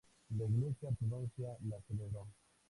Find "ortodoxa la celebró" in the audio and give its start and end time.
0.89-2.27